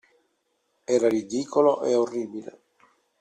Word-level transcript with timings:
Era 0.87 1.07
ridicolo 1.09 1.83
e 1.83 1.93
orribile. 1.93 2.53